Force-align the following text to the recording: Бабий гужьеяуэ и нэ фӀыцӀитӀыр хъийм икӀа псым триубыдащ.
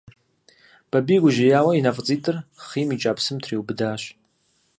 Бабий 0.91 1.19
гужьеяуэ 1.23 1.73
и 1.75 1.81
нэ 1.85 1.91
фӀыцӀитӀыр 1.95 2.37
хъийм 2.67 2.89
икӀа 2.95 3.11
псым 3.17 3.37
триубыдащ. 3.43 4.01